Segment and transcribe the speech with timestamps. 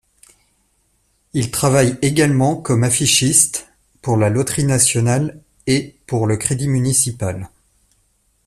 [1.33, 3.67] Il travaille également comme affichiste
[4.01, 7.51] pour la Loterie nationale et pour le Crédit municipal.